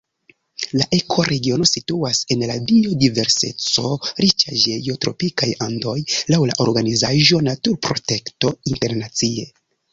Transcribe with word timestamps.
La 0.77 0.85
ekoregiono 0.97 1.67
situas 1.71 2.21
en 2.35 2.41
la 2.51 2.55
biodiverseco-riĉaĵejo 2.71 4.97
Tropikaj 5.07 5.53
Andoj 5.69 5.97
laŭ 6.37 6.41
la 6.53 6.59
organizaĵo 6.69 7.43
Naturprotekto 7.53 8.57
Internacie. 8.75 9.49